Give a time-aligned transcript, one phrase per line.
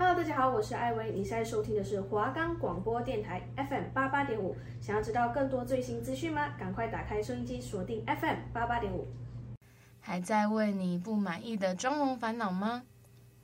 [0.00, 4.56] Hello，大家好，我是艾薇，你现在收听的是华冈广播电台 FM 八八点五。
[4.80, 6.54] 想要知道更多最新资讯吗？
[6.58, 9.06] 赶快打开收音机，锁定 FM 八八点五。
[10.00, 12.84] 还在为你不满意的妆容烦恼吗？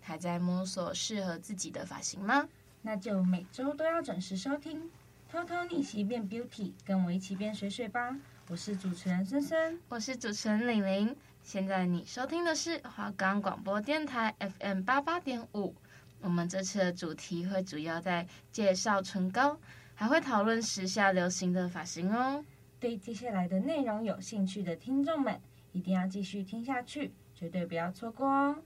[0.00, 2.48] 还在摸索适合自己的发型吗？
[2.80, 4.90] 那就每周都要准时收听，
[5.30, 8.16] 偷偷逆袭变 Beauty，跟我一起变水水吧。
[8.48, 11.14] 我是主持人森森，我是主持人玲玲。
[11.42, 15.74] 现在你收听的是华冈广播电台 FM 八八点五。
[16.27, 19.57] 我们这次的主题会主要在介绍唇膏，
[19.95, 22.45] 还会讨论时下流行的发型哦。
[22.80, 28.57] 对接下来的内容有兴趣的听众们，一定要继续听下去，绝对不要错过哦。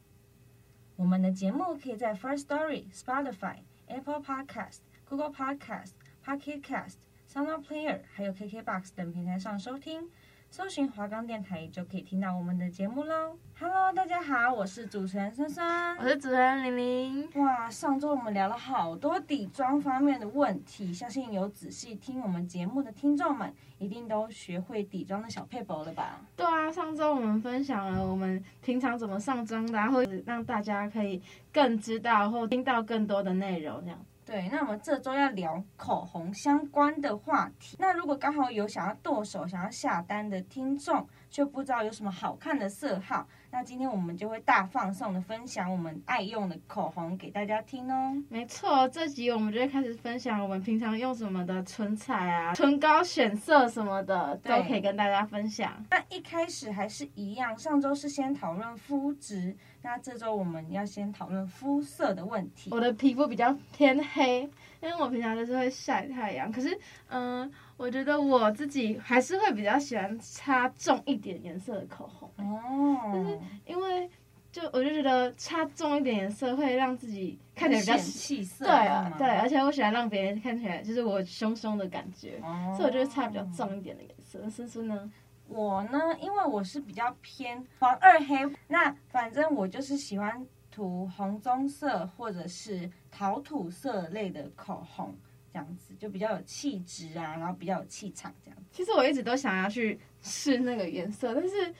[0.96, 3.56] 我们的节目可以在 First Story、Spotify、
[3.88, 5.90] Apple Podcast、Google Podcast、
[6.24, 6.96] Pocket Cast、
[7.30, 10.08] Sound Player 还有 KKBox 等平台上收听。
[10.52, 13.38] 搜寻华冈电台就可以听到我们的节目喽。
[13.56, 17.28] Hello，大家好，我是主持人森森，我是主持人玲玲。
[17.36, 26.20] 哇，上周我们聊了好多底妆方面的问题，相信有仔细听我们节目的听众们，一定都学会底妆的小配宝了吧？
[26.34, 34.04] 对啊，上周我们分享了我们平常怎么上妆，然后让大家可以更知道或听到更多的内容，这样。
[34.30, 37.76] 对，那我们这周要聊口红相关的话题。
[37.80, 48.16] 那如果刚好有想要剁手、想要下单的听众，却不知道有什么好看的色号，那今天我们就会大放送的分享我们爱用的口红给大家听哦。
[48.28, 55.84] 没错，这集我们就会开始分享我们平常用什么的唇彩啊、唇膏选色什么的，都可以跟大家分享。
[55.90, 59.56] 那一开始还是一样，上周是先讨论肤质。
[59.82, 62.70] 那这周我们要先讨论肤色的问题。
[62.70, 64.48] 我的皮肤比较偏黑，
[64.80, 66.50] 因为我平常就是会晒太阳。
[66.50, 66.78] 可是，
[67.08, 72.30] 嗯、呃，我觉得我自己还是会比较喜欢擦重一点颜色的口红。
[72.38, 73.12] 哦。
[73.12, 74.08] 就是因为，
[74.50, 78.64] 就我就觉得擦重一点颜色会让自己看起来比较气色。
[78.64, 84.48] 对啊，对，而且我喜欢让别人看起来就是我凶凶的感觉，哦、所以我就会擦比较重一点的颜色。
[84.50, 85.10] 思思呢？
[85.46, 95.14] 我呢，因为我是比较偏黄二黑，那反正我就是喜欢涂红棕色或者是陶土色类的口红，
[95.52, 98.64] 这样子就比较有气质啊，然后比较有气场这样子。
[98.72, 101.74] 其实我一直都想要去试那个颜色，但是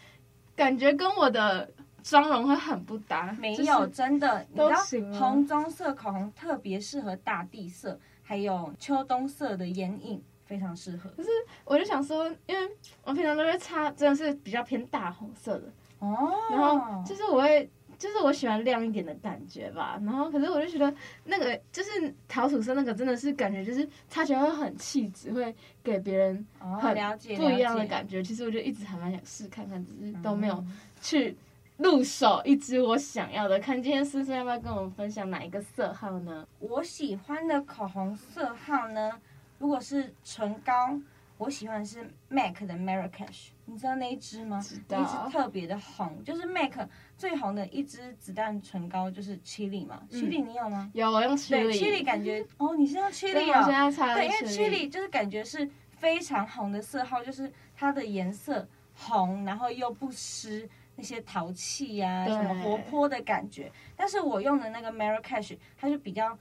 [0.57, 1.71] 感觉跟我的
[2.03, 3.33] 妆容会很不搭。
[3.41, 10.23] 没有，真的，你知道红棕色口红特别适合大地色，还有秋冬色的眼影。
[10.51, 11.29] 非常适合，可是
[11.65, 16.29] 我就想说，因为我平常都会擦，真的是比较偏大红色的哦。
[16.51, 17.71] 然后就是我会，
[18.01, 20.01] 就是我喜欢亮一点的感觉吧。
[20.03, 20.93] 然后可是我就觉得
[21.25, 26.95] 那个就是陶土色那个真的是感觉就是擦起来会很气质，会给别人很
[27.37, 28.23] 不一样的感觉。
[28.23, 30.65] 其实我就一直还蛮想试看看，只是都没有
[31.03, 31.37] 去
[31.77, 33.59] 入手一支我想要的。
[33.59, 36.49] 看今天思思要不要跟我们分享哪一个色号呢？
[36.59, 39.13] 我喜欢的口红色号呢？
[39.59, 40.99] 如果是唇膏，
[41.37, 44.59] 我喜欢的是 MAC 的 Marrakesh，你知道那一支吗？
[44.63, 44.99] 知道。
[44.99, 46.87] 那支特别的红，就是 MAC
[47.21, 50.03] 最红的一支子弹唇膏就是 Chili 嘛。
[50.09, 50.91] 嗯、Chili 你有吗？
[50.95, 51.65] 有，我用 Chili。
[51.65, 53.93] 对，Chili 感觉哦，你是用 Chili 哦。
[54.17, 60.67] 对，因为 Chili 就是感觉是非常红的色号，就是它的颜色红，然后又不失
[60.97, 63.71] 那些淘气呀、啊，什么活泼的感觉。
[63.95, 66.39] 但是我用的那个 Marrakesh，它就比较。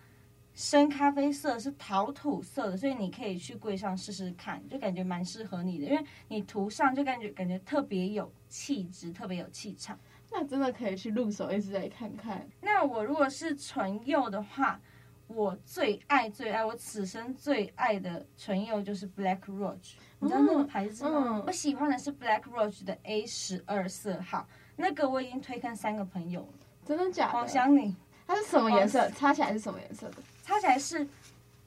[0.56, 9.97] 深咖啡色是陶土色的，所以你可以去柜上试试看，就感觉蛮适合你的，因为你涂上就感觉感觉特别有气质，特别有气场。
[10.31, 12.47] 那真的可以去入手一支来看看。
[12.62, 14.79] 那我如果是唇釉的话，
[15.28, 21.23] 我最爱最爱我此生最爱的唇釉就是 Black Roach，你知道那个牌子吗？
[21.28, 26.47] 嗯，我喜欢的是 Black Roach 的 A 十二色号，那个我已经推荐三个朋友了。
[26.85, 27.31] 真的假的？
[27.31, 27.96] 好想你。
[28.25, 29.09] 它是什么颜色？
[29.09, 30.17] 擦起来是什么颜色的？
[30.44, 31.07] 擦起来是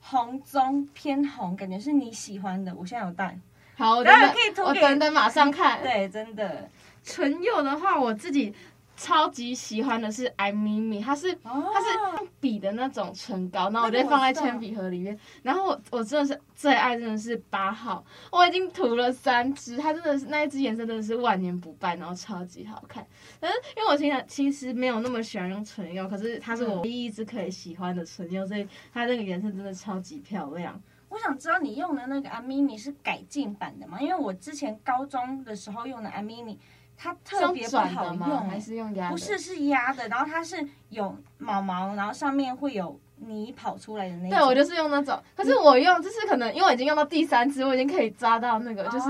[0.00, 2.72] 红棕偏红，感觉是你喜欢的。
[2.74, 3.36] 我现在有带，
[3.76, 4.12] 好，我等
[4.54, 5.82] 等，我等等马上看。
[5.82, 6.68] 对，真的。
[7.02, 8.54] 唇釉的话，我自己。
[8.94, 15.18] 超级喜欢的是 I ME，它是、哦、它是用笔的那种唇膏，然后我就放在铅笔盒里面。
[15.42, 23.04] 然后我我真的是最爱真的是八号，我已经涂了三支，它真的是那一支颜色真的是万年不败，然后超级好看。
[23.40, 30.80] 但是因为我现在其实没有那么喜欢用唇釉，可是它是我唯一一支可以喜欢的唇釉，所以它那个颜色真的超级漂亮。
[31.08, 33.98] 我想知道你用的那个 I ME 是改进版的吗？
[34.00, 36.58] 因为我之前高中的时候用的 I ME。
[37.02, 39.10] 它特别不好用，还是用压的？
[39.10, 40.06] 不是，是压的。
[40.06, 44.30] 然后它是有毛毛，然后上面会有泥跑出来的那种。
[44.30, 45.20] 对，我就是用那种。
[45.34, 49.08] 可是我用，就是可能因为我已经用到第三支，我已经可以抓到那个，就是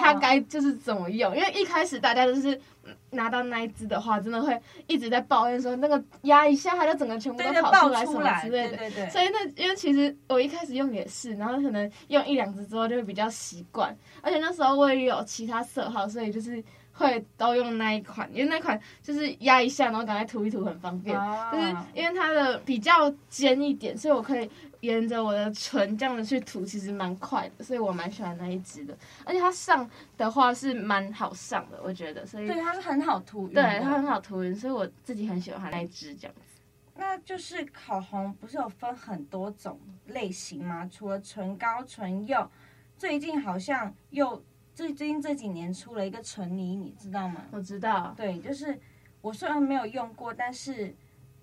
[0.00, 1.36] 它该就是怎么用。
[1.36, 2.58] 因为一开始大家都是
[3.10, 8.78] 拿到那一支的话，真的会一直在抱怨说那个压一下，它就整个全部都跑出来什么之类的。
[8.78, 9.10] 对对对。
[9.10, 16.64] 所以那因为其实我一开始用也是，然后可能用一两支之后就会比较习惯，而且那时候我也有其他色号，所以就是。
[16.96, 21.18] 会都用那一款，因为那款就是压一下，然后赶快涂一涂很方便。
[21.18, 24.48] 啊、就是因为它的比较尖一点，所以我可以
[24.80, 28.96] 沿着我的唇这样子去涂，其实蛮快的，所以我蛮喜欢那一支的。
[29.24, 36.60] 而且它上的话是蛮好上的，我觉得，所以对它是很好涂，对它很好涂匀，所以我自己很喜欢那一支这样子。
[36.94, 40.88] 那就是口红不是有分很多种类型吗？
[40.92, 42.48] 除了唇膏、唇釉，
[42.96, 44.40] 最近好像又。
[44.74, 47.44] 最最近这几年出了一个唇泥，你知道吗？
[47.52, 48.12] 我知道。
[48.16, 48.78] 对，就是
[49.20, 50.94] 我虽然没有用过，但是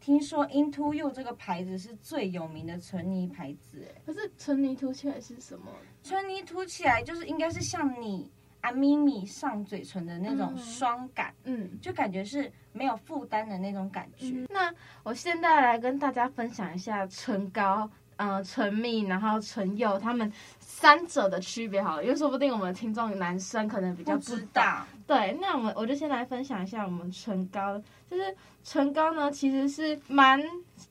[0.02, 3.88] 听说 Into You 这个牌子是最有名的唇泥牌子。
[4.06, 5.72] 可是唇泥涂起来是什么？
[6.04, 8.30] 唇泥涂起来就是应该是像你
[8.60, 14.28] 啊咪咪上嘴唇的那种霜感，嗯，就感觉是没有负担的那种感觉。
[14.28, 14.74] 嗯，那
[15.04, 17.90] 我现在来跟大家分享一下唇膏。
[18.22, 24.86] 呃，唇蜜，然后唇釉，他们三者的区别好了，因为说不定我们听众男生可能比较不知道。
[25.08, 30.40] 对，那我们我就先来分享一下我们唇膏，就是唇膏呢，其实是蛮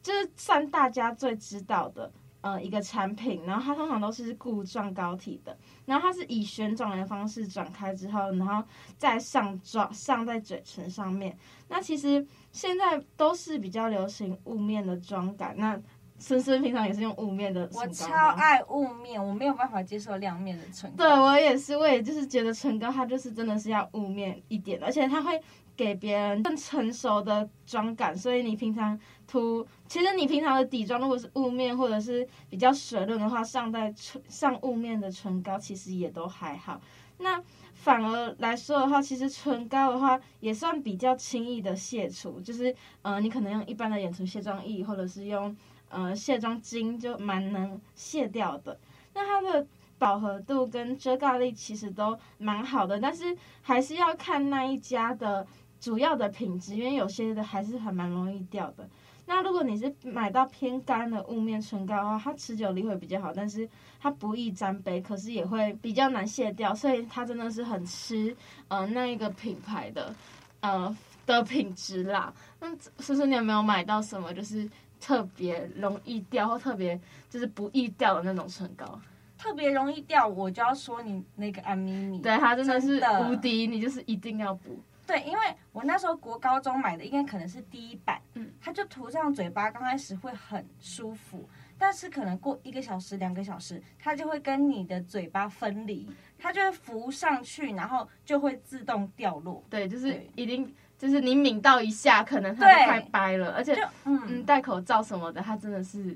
[0.03, 2.11] 就是算大家最知道的
[2.41, 5.57] 呃一个产品，然后它通常都是固状膏体的，
[5.87, 8.61] 然后它是以旋转的方式转开之后，然后
[8.99, 11.39] 再上妆上在嘴唇上面。
[11.69, 15.81] 那其实现在都是比较流行雾面的妆感，那。
[16.21, 20.97] 孙孙平常也是用雾面的唇膏，我超爱雾面，我没有办法接受亮面的唇膏。
[20.99, 25.41] 对，我也是，我也就是觉得唇膏它就是真的是要雾面一点，而且它会
[25.75, 28.15] 给别人更成熟的妆感。
[28.15, 36.79] 所以你平常涂，其实你平常的底妆如果是雾面或者是比较水润的话，上在唇上雾面的唇膏其实也都还好。
[37.17, 37.43] 那
[37.75, 45.57] 反而来说的话，其实唇膏的话也算比较轻易的卸除，就是呃你可能用一般的眼唇卸妆液，或者是用。
[45.91, 48.79] 呃，卸妆巾就蛮能卸掉的，
[49.13, 49.67] 那它的
[49.99, 55.47] 饱和度跟遮盖力其实都蛮好的，但是还是要看那一家的
[55.79, 58.89] 主要的品质，因为有些的还是还蛮容易掉的。
[59.27, 63.69] 那如果你是买到偏干的雾面唇膏的话，它持久力会比较好，但是
[64.01, 68.35] 它不易沾杯，可是也会比较难卸掉，所以它真的是很吃
[68.69, 70.13] 呃那一个品牌的
[70.61, 70.97] 呃
[71.31, 72.33] 的品质啦。
[72.59, 74.69] 那思思，你有没有买到什么就是？
[75.03, 77.01] 特别容易掉或特别
[77.31, 79.01] 就是不易掉的那种唇膏，
[79.39, 84.79] 特别容易掉，我就要说你那个 Amimi，对，它真的是无敌，你就是一定要补。
[85.07, 85.39] 对，因为
[85.73, 91.49] 我那时候国高中买的，应该可能是第一版，嗯，它就涂上嘴巴，刚开始会很舒服，
[91.79, 96.07] 但是可能过一个小时、两个小时，它就会跟你的嘴巴分离，
[96.39, 99.65] 它就会浮上去，然后就会自动掉落。
[99.71, 100.71] 对，就是一定。
[101.01, 103.75] 就是你抿到一下，可能它就快掰了，而且
[104.05, 106.15] 嗯，嗯，戴口罩什么的，它真的是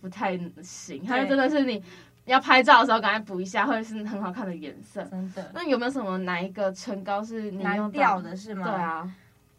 [0.00, 1.04] 不太行。
[1.06, 1.80] 它就真的是你
[2.24, 5.00] 要拍照的时候，赶快补一下，或者是很好看的颜色。
[5.04, 5.48] 真的。
[5.54, 8.66] 那有没有什么哪一个唇膏是你用掉的是吗？
[8.66, 9.14] 对啊，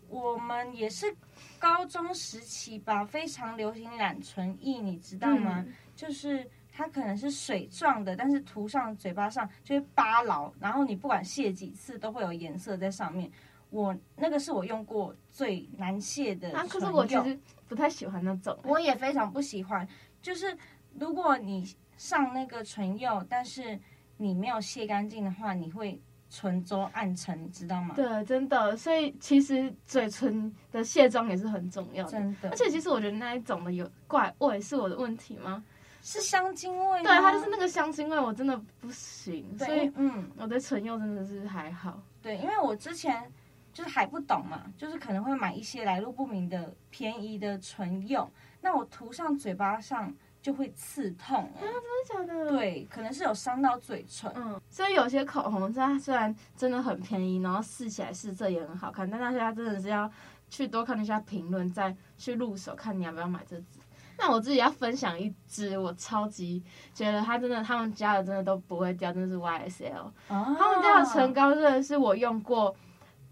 [0.09, 1.15] 我们也是
[1.57, 5.63] 高中时期吧，非常流行染唇液，你知道吗？
[5.65, 13.31] 嗯、就是它可能是水状的，但是涂上嘴巴上就会扒牢，然后你不管卸几次都会有颜色在上面。
[13.69, 17.37] 我那个是我用过最难卸的可是我其实
[17.67, 18.57] 不太喜欢那种。
[18.63, 19.85] 我也非常不喜欢，
[20.21, 20.57] 就是
[20.97, 23.77] 如果你上那个唇釉，但是
[24.15, 27.93] 你没有卸干净的话，你会唇周暗沉，你知道吗？
[27.93, 28.75] 对，真的。
[28.77, 32.49] 所以其实嘴唇的卸妆也是很重要的，真的。
[32.49, 35.61] 而且其实我觉得那一种的有怪味，是我的问题吗？
[36.01, 37.03] 是香精味。
[37.03, 39.57] 对，它就是那个香精味，我真的不行。
[39.57, 42.01] 所以嗯，我的唇釉真的是还好。
[42.21, 43.29] 对，因为我之前。
[43.77, 48.27] 就是还不懂嘛，就是可能会买一些来路不明的便宜的唇釉，
[48.59, 51.43] 那我涂上嘴巴上就会刺痛。
[51.53, 51.61] 啊，
[52.09, 52.49] 真的假的？
[52.49, 54.31] 对，可能是有伤到嘴唇。
[54.35, 60.11] 嗯，所以有些口红它虽然真的很便宜，然后试起来试色也很好看，但大家真的是要
[60.49, 63.79] 去多看一下评论，再去入手，看你要不要买这支。
[64.17, 66.63] 那我自己要分享一支，我超级
[66.95, 70.11] 觉得它真的，他们家的真的都不会掉，真的是 YSL。
[70.29, 70.55] 哦。
[70.57, 72.75] 他们家的唇膏真的是我用过。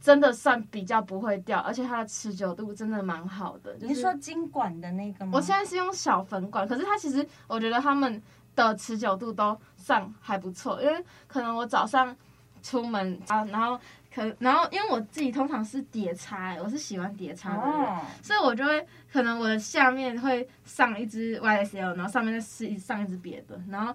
[0.06, 3.74] 真的算比较不会掉，而且它的持久度真的蛮好的。
[3.74, 5.32] 就是、你说金管的那个吗？
[5.34, 8.22] 我现在是用小粉管，可是它其实我觉得它们
[8.56, 12.16] 的持久度都算还不错，因为可能我早上
[12.62, 13.80] 出门啊，然后
[14.14, 23.92] 可然后因为我自己通常是叠擦，我是喜欢叠擦的人，哦、所以我就会可能我的下面会上一支 YSL，然后上面再是上一支别的，然后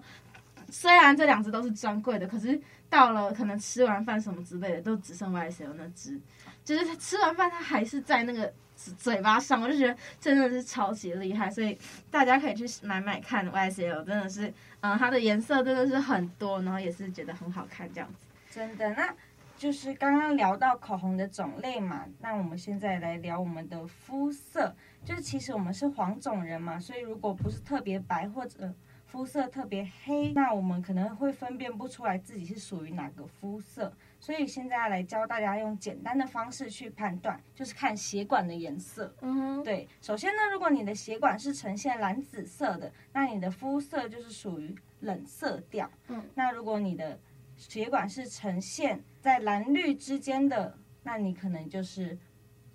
[0.69, 2.61] 虽然这两支都是专柜的，可是。
[2.91, 6.19] 到了可能吃完饭什么之类的，都只剩 YSL 那支，
[6.65, 11.77] 就是吃完饭它还是在那个嘴巴上，我就觉得真的是超级厉害，所以
[12.11, 18.25] 大家可以去买买看 YSL，真的是，嗯，它的颜色真的是很多，然后也是觉得很好看这样子。
[18.51, 19.15] 真的，那
[19.57, 28.73] 就是刚刚聊到口红的种类嘛，那我们现在来聊我们的肤色，就是其实我们是黄种人嘛，所以如果不是特别白或者
[29.11, 33.93] 肤色特别黑，那我们可能会分辨不出来自己是属于哪个肤色。
[34.21, 39.13] 所以现在来教大家用简单的方式去判断，就是看血管的颜色。
[39.19, 39.85] 嗯，对。
[39.99, 45.91] 首先呢，如果你的血管是呈现蓝紫色的，那你的肤色就是属于冷色调。
[46.07, 47.19] 嗯，那如果你的
[47.57, 52.17] 血管是呈现在蓝绿之间的，那你可能就是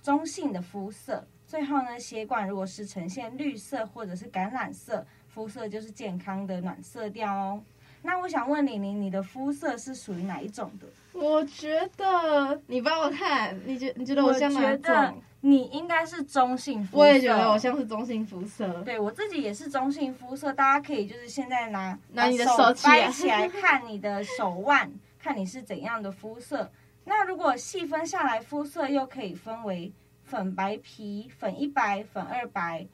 [0.03, 1.27] 中性的肤色。
[1.47, 5.07] 最后呢，血管如果是呈现绿色或者是橄榄色。
[5.37, 7.63] 肤色就是健康的暖色调哦。
[8.01, 10.87] 那我想问你，你你的肤色是属于哪一种的？
[11.13, 15.23] 我觉得你帮我看，你觉你觉得我像哪种？
[15.43, 17.03] 你应该是中性肤色。
[17.03, 18.83] 我也觉得我像是中性肤色。
[18.83, 20.51] 对，我自己也是中性肤色。
[20.55, 24.91] 大家可以就是现在拿拿你的手掰起来看你的手腕，
[25.21, 26.73] 看你是怎样的肤色。
[27.05, 29.93] 那如果细分下来，肤色又可以分为
[30.25, 32.87] 粉白皮、粉一白、粉二白。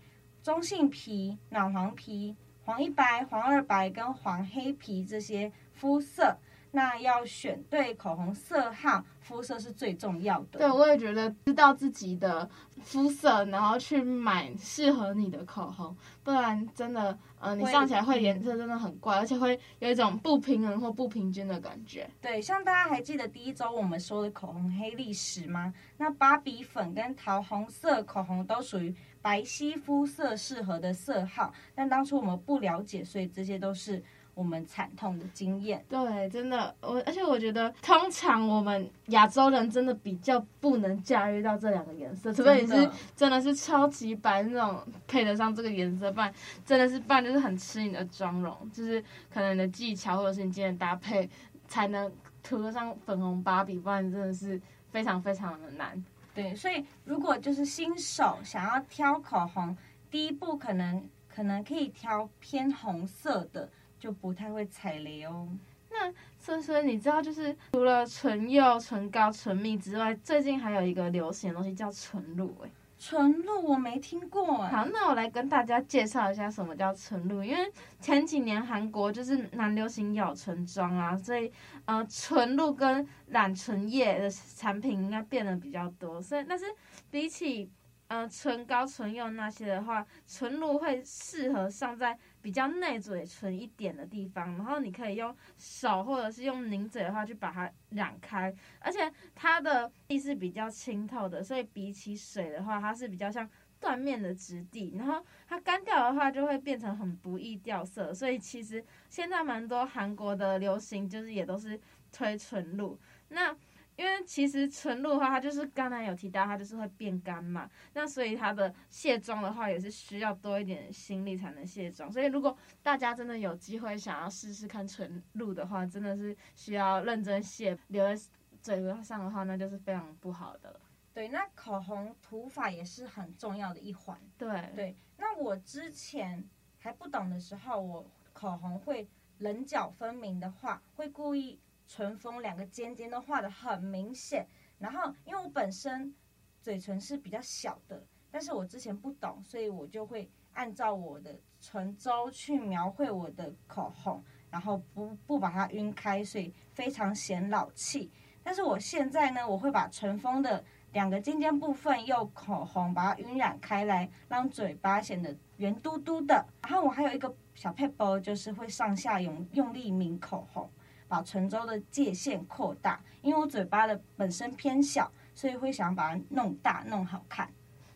[0.42, 6.36] 中性皮、暖黄皮、黄一白、黄二白跟黄黑皮这些肤色，
[6.72, 10.58] 那要选对口红色号，肤色是最重要的。
[10.58, 12.48] 对，我也觉得知道自己的
[12.82, 22.10] 肤色，然后去买适合你的口红，不然真的，呃，你上起来会颜色真的很怪，而且会有一种不平衡或不平均的感觉。
[22.20, 25.72] 对，像大家还记得第一周我们说的口红黑历史吗？
[25.98, 28.92] 那芭比粉跟桃红色口红都属于。
[29.22, 34.02] 白皙肤色适合的色号，但当初我们不了解，所以这些都是
[34.34, 35.84] 我们惨痛的经验。
[35.88, 46.32] 对，真的，我而且我觉得，通常我们亚洲人真的比较不能驾驭到这两个颜色，除非你是真的是超级白那种配得上这个颜色，不然
[46.64, 49.00] 真的是不然就是很吃你的妆容，就是
[49.32, 51.30] 可能你的技巧或者是你今天搭配
[51.68, 52.10] 才能
[52.42, 54.60] 涂得上粉红芭比，不然真的是
[54.90, 56.02] 非常非常的难。
[56.34, 59.76] 对，所以如果就是新手想要挑口红，
[60.10, 65.48] 第一步可能可能可以挑偏红色的，就不太会踩雷哦。
[65.90, 72.70] 那森森，你知道就是除了唇釉、唇膏、唇蜜之外，最近还有一个流行的东西叫唇露诶。
[73.04, 74.58] 唇露我没听过。
[74.58, 77.42] 好，那我来跟大家介绍一下什么叫唇露。
[77.42, 77.68] 因为
[77.98, 81.52] 前几年韩国就是蛮流行咬唇妆啊，所以
[81.84, 86.22] 呃唇露跟染唇液的产品应该变得比较多。
[86.22, 86.66] 所以但是
[87.10, 87.68] 比起
[88.06, 103.48] 呃唇膏、唇釉那些的话，唇露会适合上在比较内嘴唇一点的地方，然后你可以用手或者是用凝嘴的话去把它染开，而且它的液是比较清透的，所以比起水的话，它是比较像
[103.80, 111.80] 缎面的质地，然后它干掉的话就会变成很不易掉色，所以其实现在蛮多韩国的流行就是也都是
[112.10, 113.56] 推唇露，那。
[114.02, 117.70] 因为其实纯露的话，它就是刚才有提到，它就是会变干嘛。
[117.94, 122.10] 那所以它的卸妆的话，也是需要多一点心力才能卸妆。
[122.10, 128.20] 所以如果大家真的有机会想要试试看纯露的话，真的是需要认真卸，留在
[128.60, 130.80] 嘴巴上的话，那就是非常不好的了。
[131.14, 134.18] 对，那口红涂法也是很重要的一环。
[134.36, 136.44] 对对，那我之前
[136.80, 139.06] 还不懂的时候，我口红会
[139.38, 141.60] 棱角分明的话，会故意。
[141.94, 144.46] 唇峰两个尖尖都画的很明显，
[144.78, 146.14] 然后因为我本身
[146.62, 158.10] 嘴唇是比较小的，但是我之前不懂，所以我就会按照我的唇周去描绘我的口红，然后不不把它晕开，所以非常显老气。
[158.42, 166.42] 但是我现在呢，我会把唇峰的两个尖尖部分用口红把它晕染开来，让嘴巴显得圆嘟嘟的。
[166.62, 170.70] 然后我还有一个小撇步，就是会上下用用力抿口红。
[171.12, 177.46] 把唇周的界限扩大，因为我嘴巴的本身偏小，所以会想把它弄大、弄好看。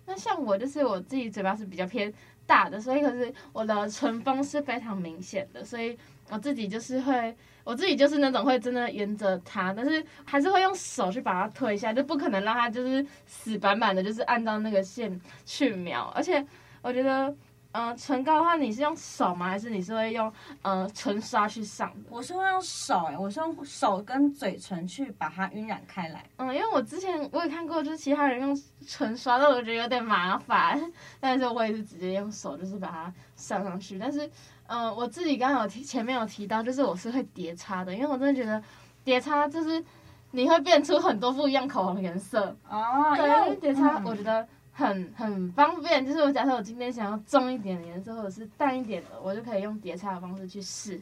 [0.04, 2.12] 那像我就是我自己嘴巴是比较偏
[2.46, 5.96] 大的，所以可是我的唇峰是非常明显的，所以
[6.28, 16.12] 我自己就是会，我自己就是那种会真的沿着它，但是还是会用手去把它推一下，就不可能让它就是死板板的，就是按照那个线去描。
[16.14, 16.46] 而且
[16.82, 17.34] 我觉得。
[17.72, 19.48] 嗯、呃，唇膏的话，你是用手吗？
[19.48, 20.32] 还是你是会用
[20.62, 22.08] 呃唇刷去上的？
[22.10, 26.24] 我是会用手我是用手跟嘴唇去把它晕染开来。
[26.36, 30.80] 嗯，因为我之前我也看过，就是其他人用唇刷，但我觉得有点麻烦。
[31.20, 33.98] 但是我也是直接用手，就是把它上上去。
[33.98, 34.26] 但是，
[34.68, 38.62] 嗯、呃，我自己刚刚有提前面有提到，就是我是会叠擦的，因为我真的觉得
[39.04, 39.84] 叠擦就是
[40.30, 42.56] 你会变出很多不一样口红颜色。
[42.68, 51.00] 哦，对，因为叠擦我觉得很很方便，就是我假设我今天想要重一点的颜色，或者是淡一点的，我就可以用叠擦的方式去试。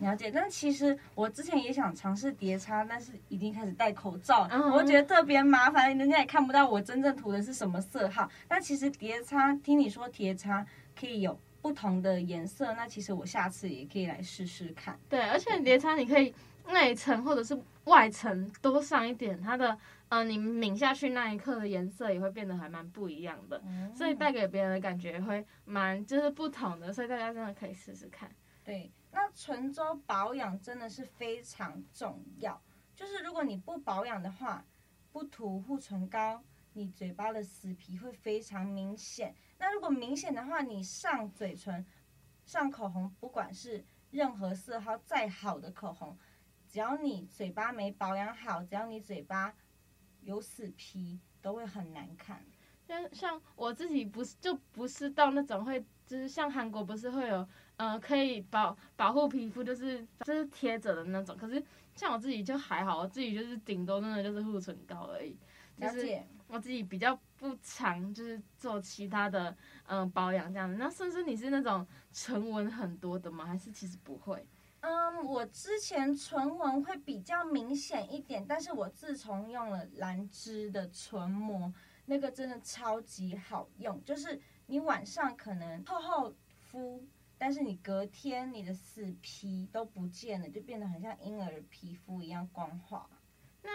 [0.00, 8.30] 了解，但其实我之前也想尝试叠擦，但是已经开始戴口罩，嗯、我觉得特别麻烦，人家也看不到我真正涂的是什么色号。
[8.46, 14.96] 但其实叠擦，听你说叠擦可以有不同的颜色，那其实我下次也可以来试试看。
[15.08, 16.34] 对，而且叠擦你可以
[16.68, 19.76] 内层或者是外层多上一点，它的
[20.08, 28.30] 呃，你抿下去那一刻的颜色也会变得还蛮不一样的，嗯、所以带给别人的感觉会蛮就是不同的，所以大家真的可以试试看。
[28.64, 28.92] 对。
[29.10, 32.62] 那唇周保养真的是非常重要，
[32.94, 34.62] 就是如果你不保养的话，
[35.10, 39.34] 不涂护唇膏，你嘴巴的死皮会非常明显。
[39.56, 41.84] 那如果明显的话，你上嘴唇、
[42.44, 46.16] 上口红，不管是任何色号再好的口红，
[46.68, 49.54] 只要你嘴巴没保养好，只要你嘴巴
[50.22, 52.44] 有死皮，都会很难看。
[52.86, 57.46] 像像我自己不是就不是到那种会，就是像韩国不是会有。
[57.80, 61.36] 嗯、呃，可以保保护皮肤，就是就是贴着的那种。
[61.36, 61.62] 可是
[61.94, 65.38] 像我自己就还好，我自己就是顶多真的就是护唇膏而已。
[65.80, 69.52] 就是我自己比较不常就是做其他的
[69.86, 70.74] 嗯、呃、保养这样的。
[70.74, 73.46] 那甚至你是那种唇纹很多的吗？
[73.46, 74.44] 还是其实不会？
[74.80, 81.72] 嗯，我之前唇纹会比较明显一点，但是我自从用了兰芝的唇膜，
[82.06, 86.34] 那个真的超级好用，就是你晚上可能厚厚
[86.70, 87.04] 敷。
[87.40, 93.08] 但是你隔天你的死皮都不见了，就变得很像婴儿皮肤一样光滑。
[93.62, 93.70] 那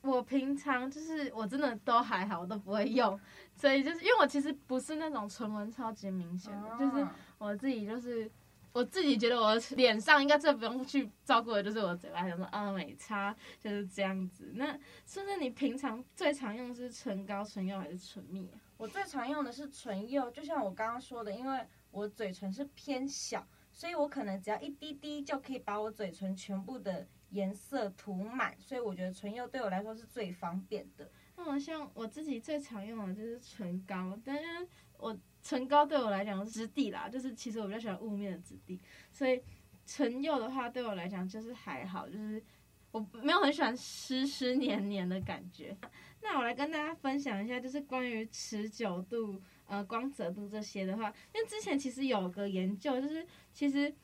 [0.00, 3.18] 我平常就是我真的都还好，我都不会用，
[3.56, 7.04] 所以就是因为我其实不是那种唇纹超级明显的，就是
[7.36, 8.30] 我自己就是
[8.72, 14.52] 我自己觉得我脸上应该最不用去照顾的就是我的嘴巴，什么啊美差就是这样子。
[14.54, 18.50] 那甚至你平常最常用的是唇膏、唇釉还是唇蜜？
[18.76, 21.66] 我最常用的是唇釉，就像我刚刚说的，因为。
[21.90, 31.10] 我嘴唇是偏小，所以我可能只要一滴滴就可以把我嘴唇全部的颜色涂满，所以我觉得唇釉对我来说是最方便的。
[31.34, 38.80] 那我，像我自己最常用的就是唇膏，但是我唇膏对我来讲是质地啦，就是其实我比较喜欢雾面的质地，
[39.12, 39.42] 所以
[39.86, 42.42] 唇釉的话对我来讲就是还好，就是
[42.90, 45.76] 我没有很喜欢湿湿黏黏的感觉。
[46.22, 49.40] 那我来跟大家分享一下，就是关于持久度。
[49.70, 53.94] 呃，光泽度这些的话，因为之前其实有个研究，就是其实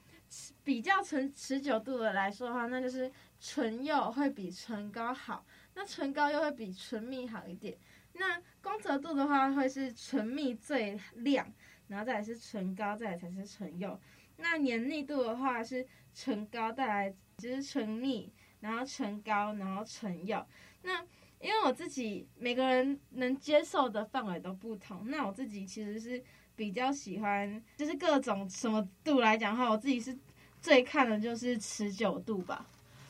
[0.63, 5.43] 比较持持久度的来说的话，那就是唇釉会比唇膏好，
[5.75, 7.77] 那唇膏又会比唇蜜好一点。
[8.15, 11.53] 那光泽度的话，会是唇蜜最亮，
[11.89, 13.99] 然后再来是唇膏，再来才是唇釉。
[14.37, 20.47] 那黏腻度的话是唇膏带来，就是唇蜜，然后唇膏，然后唇釉。
[20.83, 21.05] 那
[21.41, 26.23] 因为我自己每个人能接受的范围都不同，那我自己其实是
[26.55, 30.17] 比较喜欢，就是各种什么度来讲的话，我自己是
[30.61, 32.65] 最看的就是持久度吧。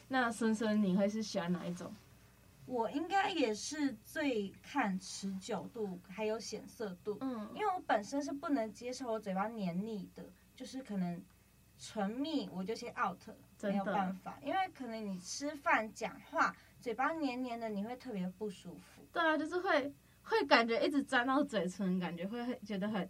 [0.09, 1.94] 那孙孙你会是喜欢哪一种？
[2.66, 7.18] 我应该也是最看持久度，还有显色度。
[7.20, 10.24] 嗯，因为我本身是不能接受我嘴巴黏腻的，
[10.57, 11.22] 就是可能
[11.79, 13.20] 唇蜜我就先 out，
[13.62, 16.55] 没有办法，因为可能你吃饭讲话。
[16.81, 19.03] 嘴巴黏黏的，你会特别不舒服。
[19.11, 19.90] 对啊，就是会
[20.22, 23.09] 会感觉一直沾到嘴唇，感觉会觉得很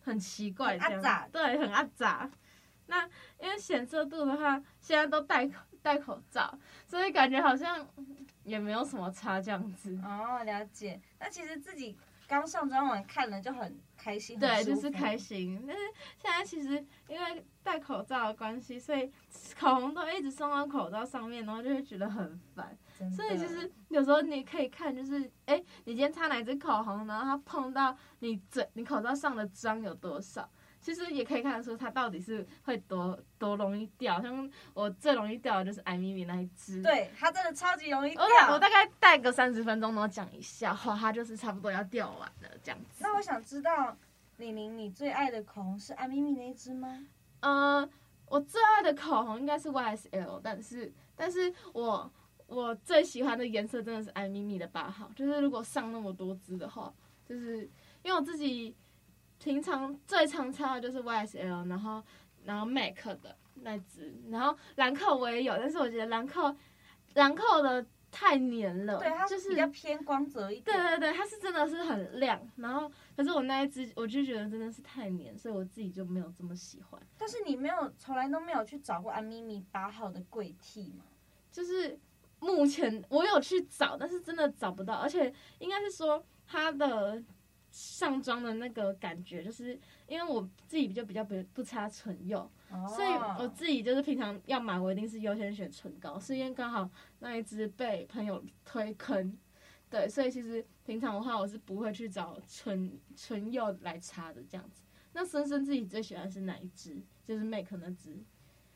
[0.00, 0.94] 很奇怪这样。
[0.94, 1.28] 阿杂。
[1.30, 2.28] 对，很阿杂。
[2.86, 3.08] 那
[3.40, 7.86] 因为显色度的话，现在都戴口戴口罩，所以感觉好像
[8.42, 10.00] 也没有什么差这样子。
[10.02, 10.98] 哦，了解。
[11.20, 11.94] 那其实自己
[12.26, 14.40] 刚上妆完看了就很开心。
[14.40, 15.62] 对，就是开心。
[15.66, 15.82] 但是
[16.16, 19.12] 现在其实因为戴口罩的关系，所以
[19.60, 22.74] 口红都一直送到口罩上面，然后就会觉得很烦。
[23.14, 30.48] 所以其实有时候你可以看，就是哎，你今天擦哪支口红，然后它碰到你嘴、你口罩上的妆有多少，
[30.84, 34.20] 其实也可以看得出它到底是会多多容易掉。
[34.20, 38.24] 像我最容易掉的就是艾米米那一支，对，它真的超级容易掉。
[38.52, 42.98] 我大概戴个三十分钟，然后讲一下，哇，它就是差不多要掉完了这样子。
[43.00, 43.96] 那我想知道，
[44.36, 47.06] 李玲，你最爱的口红是艾米米那一支吗？
[47.40, 47.88] 呃，
[48.26, 52.12] 我最爱的口红应该是 YSL，但是，但是我。
[52.46, 56.92] 我最喜欢的颜色真的是艾米米的八号，就是如果上那么多支的话，
[57.26, 57.62] 就是
[58.02, 58.76] 因为我自己
[59.44, 62.02] 平常最常擦的就是 YSL，然后
[62.44, 66.56] 然后 MAC 的那支，然后兰蔻我也有，但是我觉得兰蔻
[67.12, 76.98] 兰蔻的太黏了，对，它就是比较偏光泽一点，对对对，它是真的是很亮，然后可是我那一支我就觉得真的是太黏，所以我自己就没有这么喜欢。
[77.18, 81.04] 但是你没有从来都没有去找过艾咪咪八号的柜体吗？
[81.52, 81.98] 就是。
[82.40, 87.22] 目前我有去找，但是真的找不到，而且应该是说它的
[87.76, 99.36] 上妆的那个感觉，就是因为我自己就比较不不擦唇釉，哦、所以我自己就是平常要买，我一定是优先选唇膏，是因为刚好那一支被朋友推坑，
[99.90, 104.84] 对，所以其实平常的话我是不会去找唇唇釉来擦的这样子。
[105.12, 107.02] 那深深自己最喜欢是哪一支？
[107.24, 108.16] 就是 MAC 那支。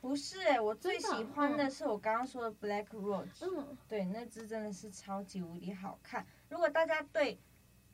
[0.01, 6.27] 不是哎、欸，我最喜欢的是我刚刚说的 Black Rose，嗯，对，那支真的是超级无敌好看。
[6.49, 7.39] 如果大家对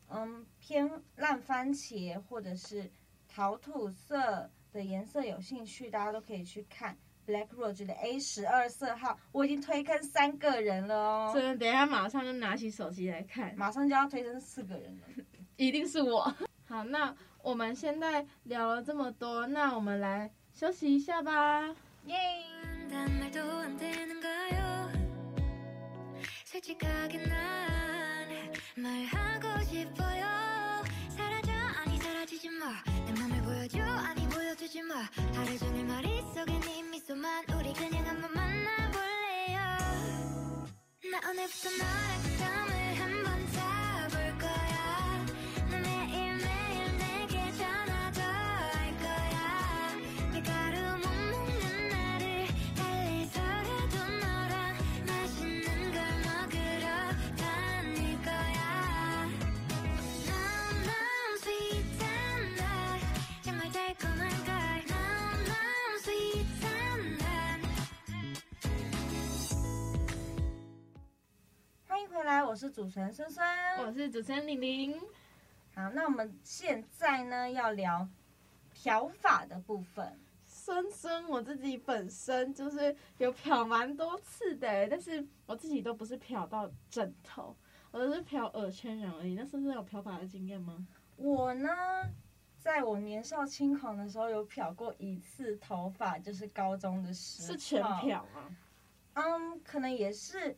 [0.09, 2.91] 嗯偏烂番茄或者是
[3.29, 9.19] 桃土色的颜色有兴趣，大家都可以去看 Black Rose 的 A 十二色号。
[9.33, 15.25] 我已经推坑三个人了哦，所以等一下马上就拿起手机来看，马上就要推坑四个人了，
[15.57, 16.35] 一定是我。
[16.67, 21.75] 好，那我们现在聊了这么多，那我们来休息一下吧。
[22.07, 22.17] 耶！
[28.77, 30.83] 말하고 싶어요.
[31.17, 31.53] 사라져
[31.85, 34.95] 아니 사라지지 마내 맘을 보여줘 아니 보여주지 마.
[35.35, 39.59] 하루 종일 머릿속에 네 미소만 우리 그냥 한번 만나볼래요?
[41.11, 43.44] 나 오늘부터 너랑 썸을 한번
[72.55, 73.45] 我是主持人孙孙，
[73.85, 74.97] 我是主持人玲玲。
[75.75, 78.09] 好，那我们现在呢要聊
[78.73, 80.17] 漂发的部分。
[80.47, 87.57] 孙孙，我自己本身就是有漂蛮多次的，但是我自己都不是漂到枕头，
[87.91, 89.35] 我都是漂耳圈染而已。
[89.35, 90.87] 那孙孙有漂发的经验吗？
[91.17, 91.69] 我呢，
[92.57, 97.49] 在我年少轻狂的时候有漂过一次头发，就是高中的时候。
[97.49, 98.57] 是全漂吗？
[99.15, 100.57] 嗯，可能也是。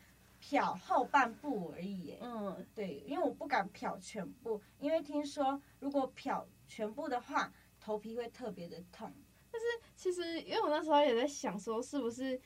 [0.48, 9.12] 漂后半部而已，嗯，对，因为我不敢漂全部，因为听说如果漂全部的话，头皮会特别的痛。
[9.50, 12.40] 但是其实，因为我那时候也在想说，是不是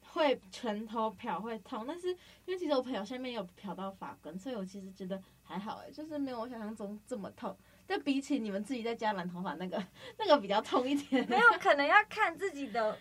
[0.00, 1.84] 会全头漂会痛？
[1.86, 2.16] 但是因
[2.48, 7.56] 为其实我朋友下面有漂到发根，所以我其实觉得还好哎，就是没有我想象中这么痛。
[7.86, 9.80] 就比起你们自己在家染头发那个，
[10.18, 11.24] 那个比较痛一点。
[11.28, 12.98] 没有，可能要看自己的。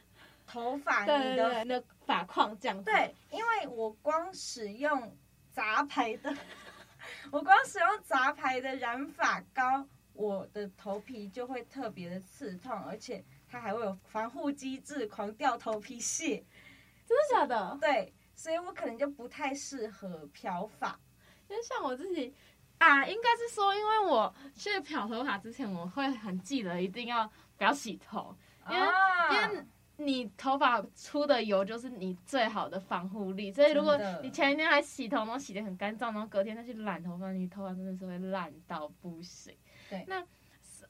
[0.47, 2.83] 头发， 你的那发况这样子。
[2.85, 5.15] 对，因为我光使用
[5.51, 6.35] 杂牌的，
[7.31, 16.43] 我光使用杂牌的染发膏，我的头皮就会特别的刺痛，而且它还会有防护机制，狂掉头皮屑。
[17.07, 17.77] 真的假的？
[17.79, 20.99] 对，所以我可能就不太适合漂发。
[21.47, 22.33] 因为像我自己
[22.79, 28.35] 啊，应该是说，因为我去漂头发之前，我会很记得一定要不要洗头，
[28.69, 29.65] 因为、啊、因为。
[29.97, 39.55] 你头发出的油就是你最好的防护力，所以如果你前一天还洗头，然后洗得很干燥，然后隔天再去染头发，你头发真的是会烂到不行。
[39.89, 40.25] 对，那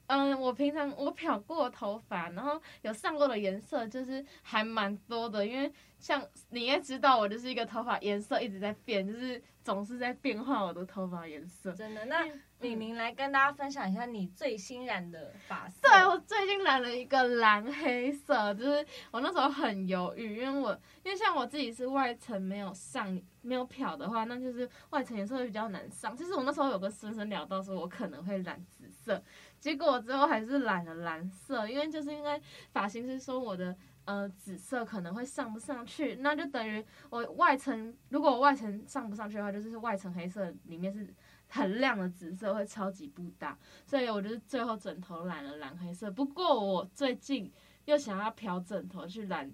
[0.08, 11.72] 嗯，我平常我漂过头发，然后有上过的颜色就是还蛮多的，因为像你也知道，我就是一个头发颜色一直在变，就是总是在变化我的头发颜色。
[11.72, 12.26] 真的那。
[12.60, 15.76] 李明来跟大家分享一下你最新染的发色。
[15.82, 20.72] 对，我最近染了一个蓝黑色，就是我那时候很犹豫，因为我
[21.04, 26.16] 因为像我自己是外层没有上没有漂的话，那就是外层颜色会比较难上。
[26.16, 29.22] 其实我那时候有跟孙孙聊到说，我可能会染紫色，
[29.60, 32.40] 结果我最后还是染了蓝色，因为就是因为
[32.72, 41.06] 发型师说我的呃紫色可能会上不上去，那就等于我外层如果我外层上不上去的话，就是外层黑色里面是。
[41.48, 43.56] 很亮的紫色会超级不搭，
[43.86, 46.10] 所以我就是最后枕头染了蓝黑色。
[46.10, 47.50] 不过我最近
[47.84, 49.50] 又想要漂枕头去染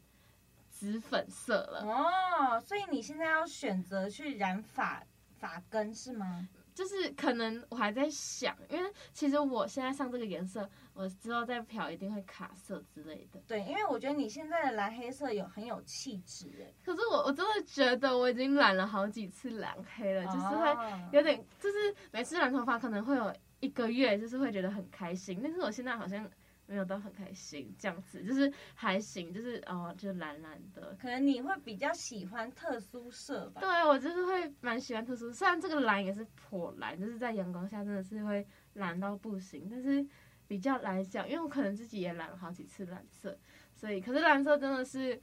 [0.70, 1.84] 紫粉色了。
[1.86, 5.04] 哦，所以你现在要选择去染发
[5.38, 6.48] 发根是吗？
[6.74, 13.40] 就是可能我还在想，因为其实我现在上这个颜色，我之后再漂一定会卡色之类的。
[13.46, 16.72] 对，因为我觉得你现在的蓝黑色有很有气质哎。
[16.84, 20.68] 可是我我真的觉得我已经染了好几次蓝黑了，就是会
[21.12, 25.40] 有点，就是每次染头发可能会有一个月，就是会觉得很开心。
[25.42, 26.28] 但是我现在好像。
[26.72, 30.96] 没有到很开心，这样子就是还行，就是哦，就蓝蓝的。
[30.98, 33.60] 可能你会比较喜欢特殊色吧？
[33.60, 39.68] 对，我就是会蛮喜欢特殊，虽然这个蓝也是颇蓝，就是在阳光下真的是会蓝到不行。
[39.70, 40.02] 但是
[40.48, 43.38] 比较来讲，因为我可能自己也染了好几次蓝色，
[43.74, 45.20] 所以可是蓝色真的是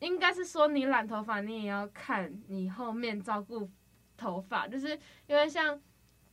[0.00, 3.70] 应该是说你染头发，你也要看你后面照顾
[4.16, 5.80] 头发，就是因为像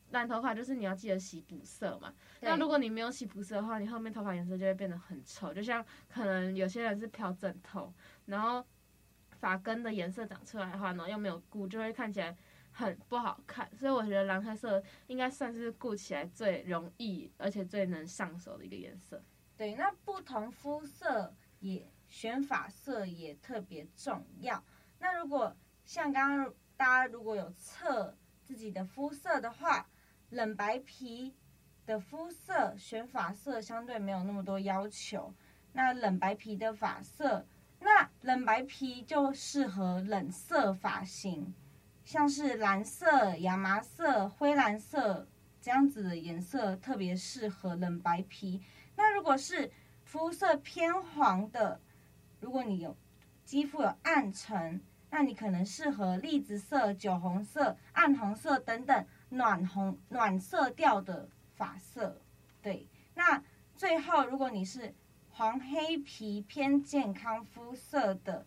[0.10, 2.14] 染头发，就是你要记得洗补色嘛。
[2.46, 5.54] 那如果你没有洗补色的话，你后面头发颜色就会变得很丑。
[5.54, 7.94] 就像可能有些人是漂整头，
[8.26, 8.66] 然后
[9.40, 12.36] 发根的颜色长出来的话呢，又没有顾，就会看起来
[12.72, 13.70] 很不好看。
[13.76, 19.22] 所以我觉得蓝黑色应该算是顾起来最容易，而且最能上手的一个颜色。
[19.58, 21.86] 对，那不同肤色也。
[22.08, 24.64] 选发色也特别重要。
[25.00, 25.54] 那如果
[25.86, 29.90] 像刚刚大家如果有测自己的肤色的话，
[30.30, 31.34] 冷白皮
[31.86, 35.34] 的肤色选发色相对没有那么多要求。
[35.74, 37.46] 那冷白皮的发色，
[37.80, 41.54] 那冷白皮就适合冷色发型，
[42.04, 45.28] 像是蓝色、亚麻色、灰蓝色
[45.62, 48.62] 这样子的颜色特别适合冷白皮。
[48.96, 49.70] 那如果是
[50.04, 51.82] 肤色偏黄的，
[52.40, 52.96] 如果你有
[53.44, 62.22] 肌肤有暗沉，那你可能适合栗子色、酒红色、暗红色等等暖红暖色调的发色。
[62.62, 63.44] 对，那
[63.76, 64.94] 最后如果你是
[65.30, 68.46] 黄黑皮偏健康肤色的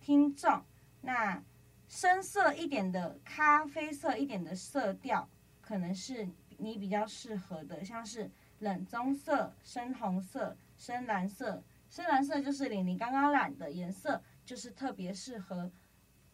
[0.00, 0.62] 听众，
[1.00, 1.42] 那
[1.88, 5.28] 深色一点的、咖啡色一点的色调，
[5.60, 11.62] 可能是你比较适合的，像是冷棕色、深红色、深蓝色。
[11.88, 15.70] 深蓝色就是你你刚刚染的颜色，就是特别适合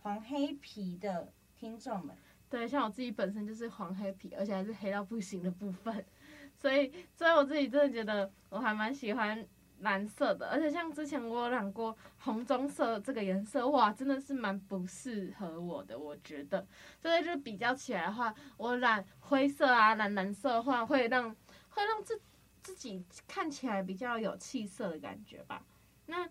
[0.01, 2.17] 黄黑皮的听众们。
[2.55, 6.07] 对，像我自己本身就是黄黑皮，而且还是黑到不行的部分，
[6.57, 9.45] 所以所以我自己真的觉得我还蛮喜欢
[9.81, 10.47] 蓝色的。
[10.47, 16.65] 而且像之前我染过红棕色这个颜色，哇，真的是蛮不适合我的，我觉得。
[17.03, 21.35] 所以就比较起来的话，我染灰色啊，染蓝色的话，会让
[21.71, 22.21] 会让自
[22.63, 25.61] 自己看起来比较有气色的感觉吧。
[26.07, 26.29] 那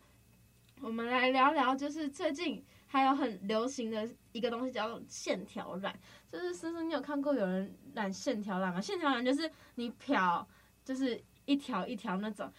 [0.80, 6.00] 我们来聊聊，就是最近还有很流行的一个东西，叫做线条染。
[6.32, 8.80] 就是思思，你有看过有人染线条染吗？
[8.80, 10.48] 线条染就是你漂，
[10.86, 12.54] 就是一条一条那种。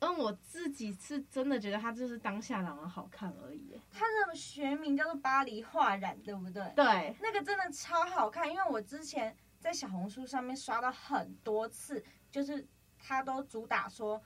[0.00, 3.80] 嗯，我自己是真的觉得它就是当下染的好看而已。
[3.92, 6.64] 它的学名叫做巴黎画染，对不对？
[6.74, 12.66] 对，那个真的超好看，因为我之前在小红书上面刷到很多次，就是。
[12.98, 14.20] 它都主打说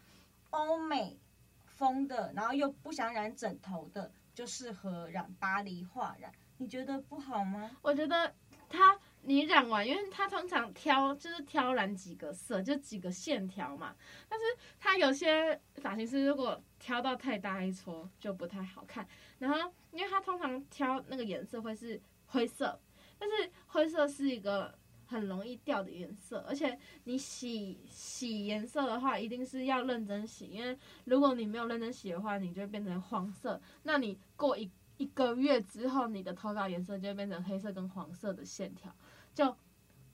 [0.50, 1.18] 欧美
[1.66, 4.10] 风的，然后又不想染枕头的，
[4.40, 6.33] 就适合染巴黎画染。
[6.57, 7.70] 你觉得不好吗？
[7.83, 8.35] 我觉得
[8.70, 13.94] 它你染完，因为它通常挑就是挑染几个色，就几个线条嘛。
[14.31, 14.46] 但是
[14.79, 19.07] 它有些发型师如果挑到太大一撮就不太好看。
[19.38, 22.81] 然后因为它通常挑那个颜色会是灰色，
[23.18, 24.79] 但是灰色是一个。
[25.10, 33.60] 很容易掉的颜色，而且你洗洗颜色的话，一定是要认真洗，因为如果你没有认真洗的话，你就变成黄色。
[33.82, 38.94] 那你过一一个月之后，你的头发颜色就会变成黑色跟黄色的线条，
[39.34, 39.52] 就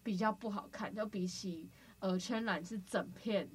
[0.03, 0.95] 比较不好看。
[0.95, 1.69] 就比起
[2.01, 3.47] 耳圈染是整片，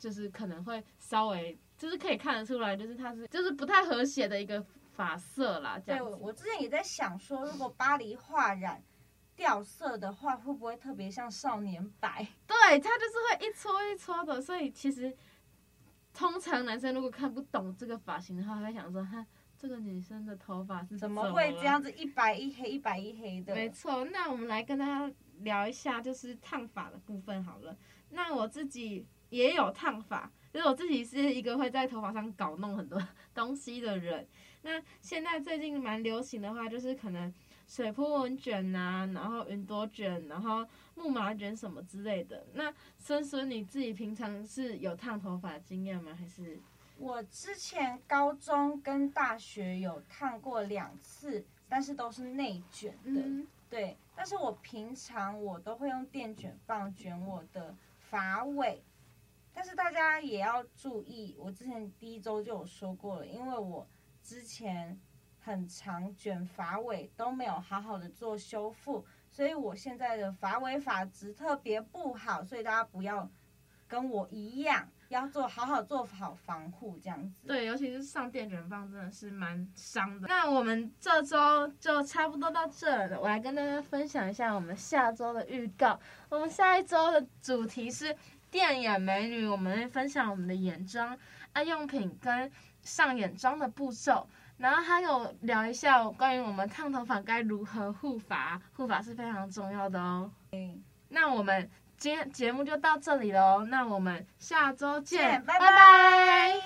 [0.00, 5.78] 就是可能会稍微就是可以看得出来，就是它是就是不太和谐的一个发色啦。
[5.78, 6.04] 这样。
[6.04, 8.82] 对，我之前也在想说，如果巴黎画染。
[9.38, 12.26] 掉色的话会不会特别像少年白？
[12.44, 15.16] 对，它就是会一撮一撮的，所以其实
[16.12, 19.24] 通常男生如果看不懂这个发型的话，会想说：哈，
[19.56, 23.54] 这个女生的头发是怎么会这样子一白一黑，一白一黑的？
[23.54, 27.76] 没错，那我们来跟大家聊一下，就是烫发的部分好了。
[28.10, 33.00] 那我自己也有烫发，就是我自己是一个会在头发上搞弄很多
[33.32, 34.26] 东西的人。
[34.62, 37.32] 那现在最近蛮流行的话，就是可能。
[37.68, 42.44] 水波纹卷呐、啊，然后云朵卷，然后木马卷什么之类的。
[42.54, 46.16] 那孙孙你自己平常是有烫头发经验吗？
[46.18, 46.58] 还是？
[46.96, 53.20] 我之前高中跟大学有烫过两次，但是都是内卷的。
[53.20, 58.82] 嗯、对，但是我平常我都会用电卷棒卷我的发尾。
[59.52, 63.86] 但是大家也要注意，我之前第一周就有说过了，因为我
[64.22, 64.98] 之前。
[65.48, 73.26] 很长卷发尾都没有好好的做修复，所以我现在的发尾发质特别不好，所以大家不要
[73.86, 77.46] 跟我一样，要做好好做好防护这样子。
[77.46, 80.28] 对，尤其是上电卷棒真的是蛮伤的。
[80.28, 85.98] 那我们这周就差不多到这了，我来跟大家分享一下我们下周的预告。
[86.28, 88.14] 我们下一周的主题是
[88.50, 91.18] 电眼美女，我们会分享我们的眼妆、
[91.54, 94.28] 爱用品跟上眼妆的步骤。
[94.58, 100.30] 然后还有聊一下关于我们烫头发该如何护发，护发是非常重要的哦。
[100.52, 105.60] 嗯，那我们今天节目就到这里喽，那我们下周见，拜拜。
[105.60, 106.60] 拜拜。